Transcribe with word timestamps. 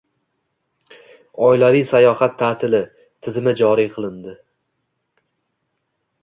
«Oilaviy 1.47 1.83
sayohat 1.89 2.33
ta’tili» 2.39 2.79
tizimi 3.27 3.53
joriy 3.61 3.91
qilindi 3.99 4.35